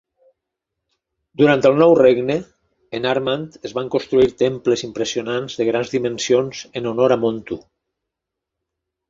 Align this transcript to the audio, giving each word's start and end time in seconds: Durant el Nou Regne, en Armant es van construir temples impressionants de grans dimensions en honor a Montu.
Durant 1.41 1.59
el 1.69 1.75
Nou 1.81 1.91
Regne, 1.99 2.37
en 2.99 3.05
Armant 3.09 3.43
es 3.69 3.75
van 3.81 3.91
construir 3.97 4.31
temples 4.43 4.85
impressionants 4.89 5.59
de 5.61 5.69
grans 5.69 5.93
dimensions 5.99 6.65
en 6.83 6.91
honor 6.95 7.17
a 7.19 7.21
Montu. 7.27 7.61